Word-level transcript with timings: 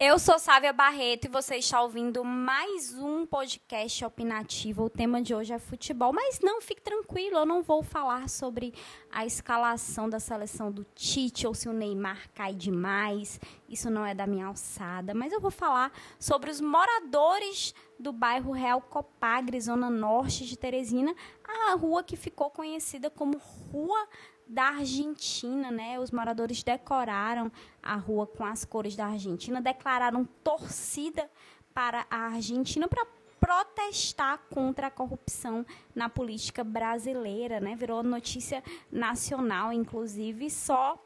Eu 0.00 0.16
sou 0.16 0.38
Sávia 0.38 0.72
Barreto 0.72 1.24
e 1.24 1.28
você 1.28 1.56
está 1.56 1.82
ouvindo 1.82 2.24
mais 2.24 2.94
um 2.94 3.26
podcast 3.26 4.04
opinativo. 4.04 4.84
O 4.84 4.88
tema 4.88 5.20
de 5.20 5.34
hoje 5.34 5.52
é 5.52 5.58
futebol, 5.58 6.12
mas 6.12 6.38
não, 6.38 6.60
fique 6.60 6.80
tranquilo, 6.80 7.38
eu 7.38 7.44
não 7.44 7.64
vou 7.64 7.82
falar 7.82 8.28
sobre 8.28 8.72
a 9.10 9.26
escalação 9.26 10.08
da 10.08 10.20
seleção 10.20 10.70
do 10.70 10.84
Tite 10.94 11.48
ou 11.48 11.52
se 11.52 11.68
o 11.68 11.72
Neymar 11.72 12.30
cai 12.32 12.54
demais. 12.54 13.40
Isso 13.68 13.90
não 13.90 14.06
é 14.06 14.14
da 14.14 14.24
minha 14.24 14.46
alçada, 14.46 15.12
mas 15.14 15.32
eu 15.32 15.40
vou 15.40 15.50
falar 15.50 15.90
sobre 16.16 16.48
os 16.48 16.60
moradores 16.60 17.74
do 17.98 18.12
bairro 18.12 18.52
Real 18.52 18.80
Copagre, 18.80 19.60
zona 19.60 19.90
norte 19.90 20.46
de 20.46 20.56
Teresina, 20.56 21.12
a 21.42 21.74
rua 21.74 22.04
que 22.04 22.14
ficou 22.14 22.50
conhecida 22.50 23.10
como 23.10 23.36
Rua 23.72 24.06
da 24.48 24.68
Argentina, 24.68 25.70
né? 25.70 26.00
Os 26.00 26.10
moradores 26.10 26.62
decoraram 26.62 27.52
a 27.82 27.94
rua 27.94 28.26
com 28.26 28.44
as 28.44 28.64
cores 28.64 28.96
da 28.96 29.06
Argentina, 29.06 29.60
declararam 29.60 30.24
torcida 30.42 31.30
para 31.74 32.06
a 32.10 32.26
Argentina 32.26 32.88
para 32.88 33.06
protestar 33.38 34.38
contra 34.50 34.88
a 34.88 34.90
corrupção 34.90 35.64
na 35.94 36.08
política 36.08 36.64
brasileira, 36.64 37.60
né? 37.60 37.76
Virou 37.76 38.02
notícia 38.02 38.64
nacional, 38.90 39.72
inclusive, 39.72 40.50
só 40.50 41.02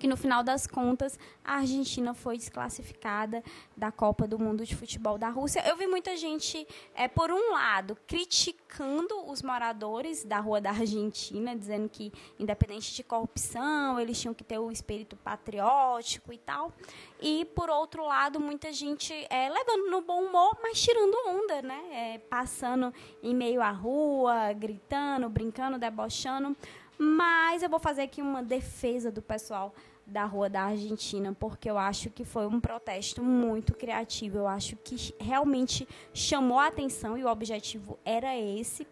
que 0.00 0.08
no 0.08 0.16
final 0.16 0.42
das 0.42 0.66
contas 0.66 1.18
a 1.44 1.56
Argentina 1.56 2.14
foi 2.14 2.38
desclassificada 2.38 3.44
da 3.76 3.92
Copa 3.92 4.26
do 4.26 4.38
Mundo 4.38 4.64
de 4.64 4.74
Futebol 4.74 5.18
da 5.18 5.28
Rússia. 5.28 5.62
Eu 5.68 5.76
vi 5.76 5.86
muita 5.86 6.16
gente, 6.16 6.66
é, 6.94 7.06
por 7.06 7.30
um 7.30 7.52
lado, 7.52 7.96
criticando 8.06 9.30
os 9.30 9.42
moradores 9.42 10.24
da 10.24 10.40
Rua 10.40 10.60
da 10.60 10.70
Argentina, 10.70 11.54
dizendo 11.54 11.88
que, 11.88 12.10
independente 12.38 12.94
de 12.94 13.02
corrupção, 13.02 14.00
eles 14.00 14.18
tinham 14.18 14.32
que 14.32 14.42
ter 14.42 14.58
o 14.58 14.72
espírito 14.72 15.16
patriótico 15.16 16.32
e 16.32 16.38
tal. 16.38 16.72
E, 17.20 17.44
por 17.54 17.68
outro 17.68 18.06
lado, 18.06 18.40
muita 18.40 18.72
gente 18.72 19.12
é, 19.28 19.50
levando 19.50 19.90
no 19.90 20.00
bom 20.00 20.24
humor, 20.24 20.56
mas 20.62 20.80
tirando 20.80 21.14
onda, 21.28 21.60
né? 21.60 21.82
É, 21.92 22.18
passando 22.18 22.92
em 23.22 23.34
meio 23.34 23.60
à 23.60 23.70
rua, 23.70 24.54
gritando, 24.54 25.28
brincando, 25.28 25.78
debochando. 25.78 26.56
Mas 27.02 27.62
eu 27.62 27.70
vou 27.70 27.80
fazer 27.80 28.02
aqui 28.02 28.20
uma 28.20 28.42
defesa 28.42 29.10
do 29.10 29.22
pessoal 29.22 29.74
da 30.10 30.24
Rua 30.24 30.50
da 30.50 30.62
Argentina, 30.62 31.34
porque 31.38 31.70
eu 31.70 31.78
acho 31.78 32.10
que 32.10 32.24
foi 32.24 32.46
um 32.46 32.60
protesto 32.60 33.22
muito 33.22 33.74
criativo. 33.74 34.38
Eu 34.38 34.46
acho 34.46 34.76
que 34.76 35.14
realmente 35.20 35.86
chamou 36.12 36.58
a 36.58 36.66
atenção 36.66 37.16
e 37.16 37.24
o 37.24 37.28
objetivo 37.28 37.98
era 38.04 38.36
esse. 38.36 38.86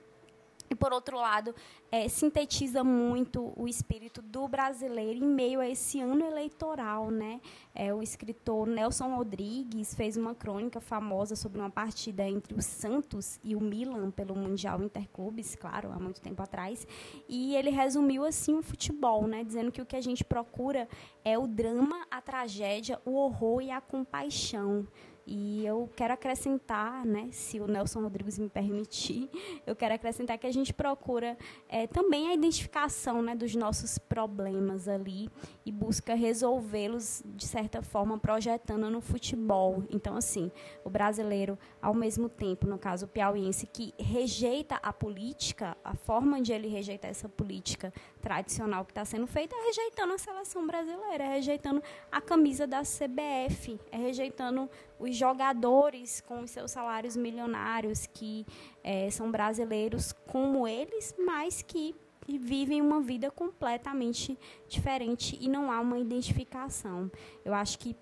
E, 0.70 0.74
por 0.74 0.92
outro 0.92 1.16
lado, 1.16 1.54
é, 1.90 2.08
sintetiza 2.08 2.84
muito 2.84 3.52
o 3.56 3.66
espírito 3.66 4.20
do 4.20 4.46
brasileiro 4.46 5.24
em 5.24 5.28
meio 5.28 5.60
a 5.60 5.68
esse 5.68 6.00
ano 6.00 6.24
eleitoral. 6.24 7.10
Né? 7.10 7.40
É, 7.74 7.92
o 7.92 8.02
escritor 8.02 8.66
Nelson 8.66 9.14
Rodrigues 9.14 9.94
fez 9.94 10.16
uma 10.16 10.34
crônica 10.34 10.80
famosa 10.80 11.34
sobre 11.34 11.58
uma 11.58 11.70
partida 11.70 12.28
entre 12.28 12.54
o 12.54 12.62
Santos 12.62 13.38
e 13.42 13.54
o 13.56 13.60
Milan 13.60 14.10
pelo 14.10 14.36
Mundial 14.36 14.82
Interclubes, 14.82 15.54
claro, 15.54 15.90
há 15.92 15.98
muito 15.98 16.20
tempo 16.20 16.42
atrás. 16.42 16.86
E 17.28 17.54
ele 17.56 17.70
resumiu 17.70 18.24
assim 18.24 18.54
o 18.54 18.62
futebol, 18.62 19.26
né? 19.26 19.42
dizendo 19.42 19.72
que 19.72 19.80
o 19.80 19.86
que 19.86 19.96
a 19.96 20.00
gente 20.00 20.24
procura 20.24 20.88
é 21.24 21.38
o 21.38 21.46
drama, 21.46 22.06
a 22.10 22.20
tragédia, 22.20 23.00
o 23.04 23.14
horror 23.14 23.62
e 23.62 23.70
a 23.70 23.80
compaixão. 23.80 24.86
E 25.30 25.66
eu 25.66 25.90
quero 25.94 26.14
acrescentar, 26.14 27.04
né, 27.04 27.28
se 27.30 27.60
o 27.60 27.66
Nelson 27.66 28.00
Rodrigues 28.00 28.38
me 28.38 28.48
permitir, 28.48 29.28
eu 29.66 29.76
quero 29.76 29.94
acrescentar 29.94 30.38
que 30.38 30.46
a 30.46 30.50
gente 30.50 30.72
procura 30.72 31.36
é, 31.68 31.77
também 31.86 32.28
a 32.28 32.34
identificação 32.34 33.22
né, 33.22 33.34
dos 33.34 33.54
nossos 33.54 33.98
problemas 33.98 34.88
ali 34.88 35.28
e 35.64 35.72
busca 35.72 36.14
resolvê-los, 36.14 37.22
de 37.24 37.46
certa 37.46 37.82
forma, 37.82 38.18
projetando 38.18 38.90
no 38.90 39.00
futebol. 39.00 39.84
Então, 39.90 40.16
assim, 40.16 40.50
o 40.84 40.90
brasileiro, 40.90 41.58
ao 41.80 41.94
mesmo 41.94 42.28
tempo, 42.28 42.66
no 42.66 42.78
caso 42.78 43.06
o 43.06 43.08
piauiense, 43.08 43.66
que 43.66 43.94
rejeita 43.98 44.76
a 44.82 44.92
política, 44.92 45.76
a 45.84 45.94
forma 45.94 46.40
de 46.40 46.52
ele 46.52 46.68
rejeitar 46.68 47.10
essa 47.10 47.28
política 47.28 47.92
tradicional 48.20 48.84
que 48.84 48.90
está 48.90 49.04
sendo 49.04 49.26
feita 49.26 49.54
é 49.54 49.66
rejeitando 49.66 50.12
a 50.12 50.18
seleção 50.18 50.66
brasileira, 50.66 51.24
é 51.24 51.28
rejeitando 51.34 51.82
a 52.10 52.20
camisa 52.20 52.66
da 52.66 52.82
CBF, 52.82 53.78
é 53.90 53.96
rejeitando 53.96 54.68
os 54.98 55.16
jogadores 55.16 56.20
com 56.20 56.46
seus 56.46 56.70
salários 56.70 57.16
milionários 57.16 58.06
que 58.06 58.44
é, 58.82 59.10
são 59.10 59.30
brasileiros 59.30 60.12
como 60.26 60.66
eles, 60.66 61.14
mas 61.18 61.62
que 61.62 61.94
vivem 62.26 62.82
uma 62.82 63.00
vida 63.00 63.30
completamente 63.30 64.38
diferente 64.68 65.38
e 65.40 65.48
não 65.48 65.72
há 65.72 65.80
uma 65.80 65.98
identificação. 65.98 67.10
Eu 67.44 67.54
acho 67.54 67.78
que 67.78 67.96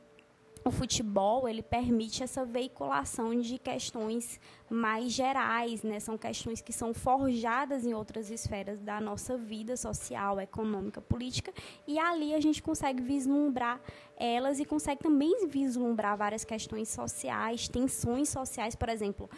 o 0.69 0.71
futebol 0.71 1.49
ele 1.49 1.63
permite 1.63 2.23
essa 2.23 2.45
veiculação 2.45 3.39
de 3.41 3.59
questões 3.59 4.41
mais 4.69 5.13
gerais, 5.13 5.83
né? 5.83 6.01
São 6.01 6.19
questões 6.19 6.61
que 6.61 6.73
são 6.73 6.93
forjadas 6.93 7.87
em 7.87 7.95
outras 7.95 8.31
esferas 8.31 8.81
da 8.81 9.01
nossa 9.01 9.37
vida 9.37 9.77
social, 9.77 10.41
econômica, 10.41 11.01
política, 11.01 11.53
e 11.87 11.99
ali 11.99 12.35
a 12.35 12.41
gente 12.41 12.63
consegue 12.63 13.03
vislumbrar 13.03 13.81
elas 14.17 14.59
e 14.59 14.65
consegue 14.65 15.03
também 15.03 15.47
vislumbrar 15.47 16.17
várias 16.17 16.45
questões 16.45 16.89
sociais, 16.89 17.69
tensões 17.69 18.29
sociais, 18.29 18.75
por 18.75 18.89
exemplo, 18.89 19.31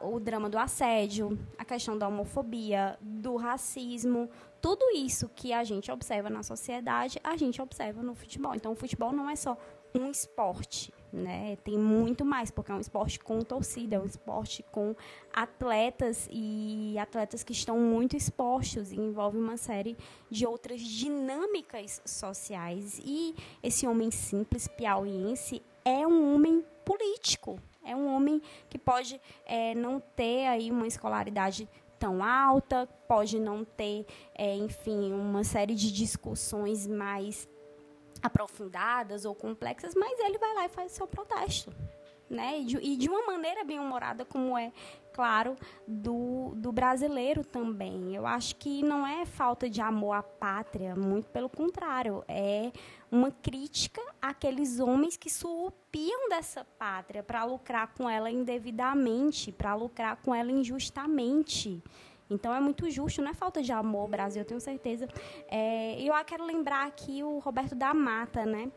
o 0.00 0.18
drama 0.18 0.48
do 0.48 0.58
assédio, 0.58 1.38
a 1.58 1.64
questão 1.64 1.96
da 1.98 2.08
homofobia, 2.08 2.98
do 3.00 3.36
racismo, 3.36 4.30
tudo 4.60 4.90
isso 4.96 5.28
que 5.28 5.52
a 5.52 5.62
gente 5.62 5.92
observa 5.92 6.30
na 6.30 6.42
sociedade, 6.42 7.20
a 7.22 7.36
gente 7.36 7.60
observa 7.60 8.02
no 8.02 8.14
futebol. 8.14 8.54
Então, 8.54 8.72
o 8.72 8.74
futebol 8.74 9.12
não 9.12 9.28
é 9.28 9.36
só 9.36 9.58
um 9.94 10.10
esporte, 10.10 10.92
né? 11.12 11.56
Tem 11.62 11.78
muito 11.78 12.24
mais, 12.24 12.50
porque 12.50 12.72
é 12.72 12.74
um 12.74 12.80
esporte 12.80 13.20
com 13.20 13.40
torcida, 13.40 13.96
é 13.96 14.00
um 14.00 14.06
esporte 14.06 14.64
com 14.72 14.94
atletas 15.32 16.28
e 16.32 16.96
atletas 16.98 17.44
que 17.44 17.52
estão 17.52 17.78
muito 17.78 18.16
expostos 18.16 18.90
e 18.90 18.96
envolve 18.96 19.38
uma 19.38 19.56
série 19.56 19.96
de 20.28 20.44
outras 20.44 20.80
dinâmicas 20.80 22.02
sociais. 22.04 23.00
E 23.04 23.36
esse 23.62 23.86
homem 23.86 24.10
simples, 24.10 24.66
piauiense, 24.66 25.62
é 25.84 26.04
um 26.04 26.34
homem 26.34 26.64
político, 26.84 27.60
é 27.84 27.94
um 27.94 28.12
homem 28.12 28.42
que 28.68 28.78
pode 28.78 29.20
é, 29.46 29.74
não 29.76 30.00
ter 30.00 30.46
aí 30.48 30.70
uma 30.72 30.88
escolaridade 30.88 31.68
tão 32.00 32.22
alta, 32.22 32.88
pode 33.06 33.38
não 33.38 33.64
ter, 33.64 34.04
é, 34.34 34.56
enfim, 34.56 35.12
uma 35.12 35.44
série 35.44 35.74
de 35.74 35.92
discussões 35.92 36.86
mais 36.86 37.48
aprofundadas 38.24 39.26
ou 39.26 39.34
complexas, 39.34 39.94
mas 39.94 40.18
ele 40.18 40.38
vai 40.38 40.54
lá 40.54 40.64
e 40.64 40.68
faz 40.70 40.92
seu 40.92 41.06
protesto. 41.06 41.70
Né? 42.28 42.60
E, 42.60 42.64
de, 42.64 42.76
e 42.78 42.96
de 42.96 43.06
uma 43.06 43.26
maneira 43.26 43.62
bem 43.64 43.78
humorada, 43.78 44.24
como 44.24 44.56
é, 44.56 44.72
claro, 45.12 45.54
do, 45.86 46.54
do 46.56 46.72
brasileiro 46.72 47.44
também. 47.44 48.14
Eu 48.14 48.26
acho 48.26 48.56
que 48.56 48.82
não 48.82 49.06
é 49.06 49.26
falta 49.26 49.68
de 49.68 49.82
amor 49.82 50.14
à 50.14 50.22
pátria, 50.22 50.96
muito 50.96 51.28
pelo 51.28 51.50
contrário, 51.50 52.24
é 52.26 52.72
uma 53.12 53.30
crítica 53.30 54.00
àqueles 54.22 54.80
homens 54.80 55.18
que 55.18 55.28
surpiam 55.28 56.30
dessa 56.30 56.64
pátria 56.64 57.22
para 57.22 57.44
lucrar 57.44 57.92
com 57.94 58.08
ela 58.08 58.30
indevidamente, 58.30 59.52
para 59.52 59.74
lucrar 59.74 60.16
com 60.16 60.34
ela 60.34 60.50
injustamente. 60.50 61.84
Então 62.28 62.54
é 62.54 62.60
muito 62.60 62.90
justo, 62.90 63.22
não 63.22 63.30
é 63.30 63.34
falta 63.34 63.62
de 63.62 63.72
amor, 63.72 64.08
Brasil, 64.08 64.42
eu 64.42 64.46
tenho 64.46 64.60
certeza. 64.60 65.08
É, 65.48 66.00
eu 66.00 66.12
quero 66.24 66.44
lembrar 66.44 66.86
aqui 66.86 67.22
o 67.22 67.38
Roberto 67.38 67.74
da 67.74 67.92
Mata, 67.92 68.46
né? 68.46 68.70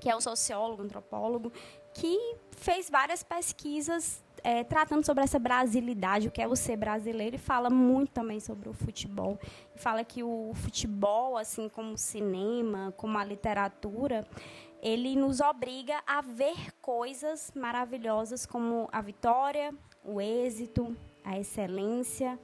Que 0.00 0.08
é 0.08 0.16
um 0.16 0.20
sociólogo, 0.20 0.82
antropólogo, 0.82 1.52
que 1.92 2.36
fez 2.52 2.88
várias 2.88 3.22
pesquisas 3.22 4.22
é, 4.42 4.64
tratando 4.64 5.04
sobre 5.04 5.24
essa 5.24 5.38
brasilidade, 5.38 6.28
o 6.28 6.30
que 6.30 6.40
é 6.40 6.46
o 6.46 6.56
ser 6.56 6.76
brasileiro, 6.76 7.36
e 7.36 7.38
fala 7.38 7.68
muito 7.68 8.12
também 8.12 8.40
sobre 8.40 8.68
o 8.68 8.72
futebol. 8.72 9.38
Fala 9.76 10.04
que 10.04 10.22
o 10.22 10.52
futebol, 10.54 11.36
assim 11.36 11.68
como 11.68 11.94
o 11.94 11.98
cinema, 11.98 12.94
como 12.96 13.18
a 13.18 13.24
literatura, 13.24 14.26
ele 14.82 15.14
nos 15.16 15.40
obriga 15.40 16.02
a 16.06 16.20
ver 16.20 16.72
coisas 16.80 17.52
maravilhosas 17.54 18.46
como 18.46 18.88
a 18.90 19.00
vitória, 19.00 19.74
o 20.02 20.20
êxito, 20.20 20.96
a 21.24 21.38
excelência, 21.38 22.38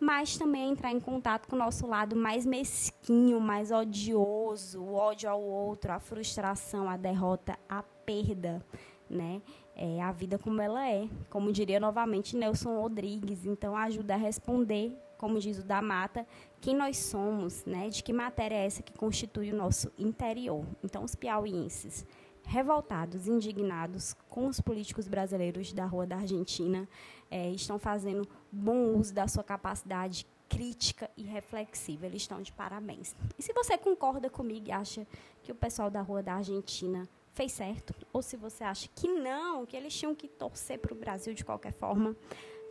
mas 0.00 0.36
também 0.36 0.70
entrar 0.70 0.92
em 0.92 1.00
contato 1.00 1.48
com 1.48 1.56
o 1.56 1.58
nosso 1.58 1.86
lado 1.86 2.14
mais 2.14 2.46
mesquinho, 2.46 3.40
mais 3.40 3.70
odioso, 3.70 4.80
o 4.80 4.94
ódio 4.94 5.28
ao 5.28 5.42
outro, 5.42 5.92
a 5.92 5.98
frustração, 5.98 6.88
a 6.88 6.96
derrota, 6.96 7.58
a 7.68 7.82
perda, 7.82 8.64
né? 9.10 9.42
É 9.74 10.00
a 10.02 10.10
vida 10.10 10.38
como 10.38 10.60
ela 10.60 10.88
é, 10.88 11.08
como 11.30 11.52
diria 11.52 11.78
novamente 11.78 12.36
Nelson 12.36 12.80
Rodrigues. 12.80 13.44
Então 13.46 13.76
ajuda 13.76 14.14
a 14.14 14.16
responder, 14.16 14.96
como 15.16 15.38
diz 15.38 15.58
o 15.58 15.64
da 15.64 15.80
Mata, 15.80 16.26
quem 16.60 16.76
nós 16.76 16.96
somos, 16.96 17.64
né? 17.64 17.88
De 17.88 18.02
que 18.02 18.12
matéria 18.12 18.56
é 18.56 18.66
essa 18.66 18.82
que 18.82 18.92
constitui 18.92 19.52
o 19.52 19.56
nosso 19.56 19.90
interior. 19.98 20.64
Então 20.82 21.04
os 21.04 21.14
piauienses 21.14 22.06
revoltados, 22.48 23.28
indignados 23.28 24.16
com 24.30 24.46
os 24.46 24.58
políticos 24.58 25.06
brasileiros 25.06 25.70
da 25.70 25.84
Rua 25.84 26.06
da 26.06 26.16
Argentina, 26.16 26.88
é, 27.30 27.50
estão 27.50 27.78
fazendo 27.78 28.26
bom 28.50 28.96
uso 28.96 29.12
da 29.12 29.28
sua 29.28 29.44
capacidade 29.44 30.26
crítica 30.48 31.10
e 31.14 31.24
reflexiva. 31.24 32.06
Eles 32.06 32.22
estão 32.22 32.40
de 32.40 32.50
parabéns. 32.50 33.14
E 33.38 33.42
se 33.42 33.52
você 33.52 33.76
concorda 33.76 34.30
comigo 34.30 34.66
e 34.68 34.72
acha 34.72 35.06
que 35.42 35.52
o 35.52 35.54
pessoal 35.54 35.90
da 35.90 36.00
Rua 36.00 36.22
da 36.22 36.34
Argentina 36.36 37.06
fez 37.34 37.52
certo, 37.52 37.94
ou 38.14 38.22
se 38.22 38.34
você 38.34 38.64
acha 38.64 38.88
que 38.96 39.06
não, 39.06 39.66
que 39.66 39.76
eles 39.76 39.94
tinham 39.94 40.14
que 40.14 40.26
torcer 40.26 40.78
para 40.78 40.94
o 40.94 40.96
Brasil 40.96 41.34
de 41.34 41.44
qualquer 41.44 41.74
forma. 41.74 42.16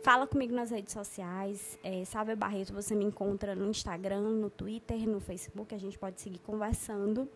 Fala 0.02 0.26
comigo 0.26 0.52
nas 0.52 0.72
redes 0.72 0.92
sociais. 0.92 1.78
É, 1.84 2.02
Barreto, 2.36 2.72
você 2.72 2.96
me 2.96 3.04
encontra 3.04 3.54
no 3.54 3.70
Instagram, 3.70 4.22
no 4.22 4.50
Twitter, 4.50 5.08
no 5.08 5.20
Facebook. 5.20 5.72
A 5.72 5.78
gente 5.78 5.96
pode 5.96 6.20
seguir 6.20 6.40
conversando. 6.40 7.28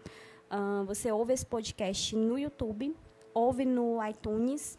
Uh, 0.52 0.84
você 0.84 1.10
ouve 1.10 1.32
esse 1.32 1.46
podcast 1.46 2.14
no 2.14 2.38
YouTube, 2.38 2.94
ouve 3.32 3.64
no 3.64 4.06
iTunes, 4.06 4.78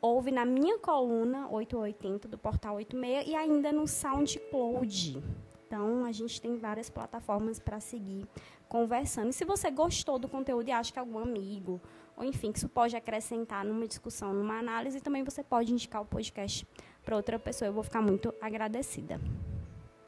ouve 0.00 0.32
na 0.32 0.44
minha 0.44 0.76
coluna 0.80 1.48
880 1.52 2.26
do 2.26 2.36
Portal 2.36 2.74
86 2.74 3.28
e 3.28 3.34
ainda 3.36 3.72
no 3.72 3.86
SoundCloud. 3.86 5.22
Então, 5.66 6.04
a 6.04 6.10
gente 6.10 6.40
tem 6.40 6.56
várias 6.56 6.90
plataformas 6.90 7.60
para 7.60 7.78
seguir 7.78 8.26
conversando. 8.68 9.30
E 9.30 9.32
se 9.32 9.44
você 9.44 9.70
gostou 9.70 10.18
do 10.18 10.28
conteúdo 10.28 10.68
e 10.68 10.72
acha 10.72 10.92
que 10.92 10.98
algum 10.98 11.18
amigo, 11.18 11.80
ou 12.16 12.24
enfim, 12.24 12.50
que 12.50 12.58
isso 12.58 12.68
pode 12.68 12.96
acrescentar 12.96 13.64
numa 13.64 13.86
discussão, 13.86 14.34
numa 14.34 14.58
análise, 14.58 15.00
também 15.00 15.22
você 15.22 15.44
pode 15.44 15.72
indicar 15.72 16.02
o 16.02 16.06
podcast 16.06 16.66
para 17.04 17.14
outra 17.14 17.38
pessoa. 17.38 17.68
Eu 17.68 17.72
vou 17.72 17.84
ficar 17.84 18.02
muito 18.02 18.34
agradecida. 18.40 19.20